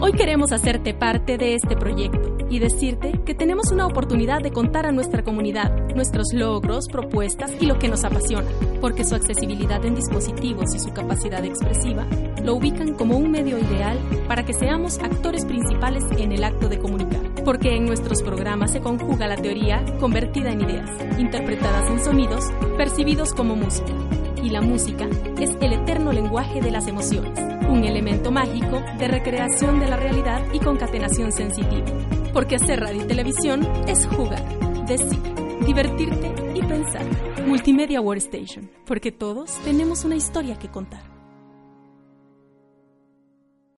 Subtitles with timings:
[0.00, 4.86] Hoy queremos hacerte parte de este proyecto y decirte que tenemos una oportunidad de contar
[4.86, 8.48] a nuestra comunidad nuestros logros, propuestas y lo que nos apasiona,
[8.80, 12.06] porque su accesibilidad en dispositivos y su capacidad expresiva
[12.42, 13.98] lo ubican como un medio ideal
[14.28, 18.80] para que seamos actores principales en el acto de comunicar, porque en nuestros programas se
[18.80, 22.44] conjuga la teoría convertida en ideas, interpretadas en sonidos,
[22.76, 23.92] percibidos como música
[24.44, 25.08] y la música
[25.40, 30.42] es el eterno lenguaje de las emociones, un elemento mágico de recreación de la realidad
[30.52, 31.86] y concatenación sensitiva.
[32.34, 34.42] Porque hacer radio y televisión es jugar,
[34.86, 35.18] decir,
[35.64, 37.06] divertirte y pensar.
[37.46, 41.13] Multimedia Workstation, porque todos tenemos una historia que contar.